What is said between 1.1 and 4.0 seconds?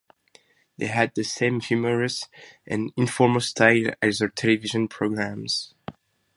the same humorous and informal style